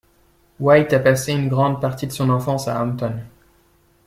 [0.59, 3.19] White a passé une grande partie de son enfance à Hampton.